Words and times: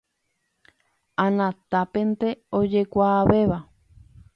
Anatápente 1.25 2.29
ojekuaavéva. 2.59 3.59